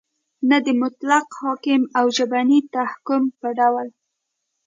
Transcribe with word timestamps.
نه 0.49 0.57
د 0.65 0.67
مطلق 0.81 1.27
حکم 1.41 1.81
او 1.97 2.05
ژبني 2.17 2.59
تحکم 2.75 3.23
په 3.39 3.47
ډول 3.59 3.87